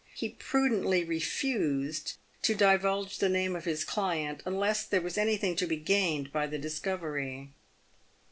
[0.15, 5.67] He prudently refused to divulge .the name of his client unless there was anything to
[5.67, 7.49] be gained by the discoveiy.